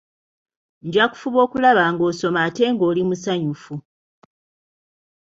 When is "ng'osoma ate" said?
1.93-2.63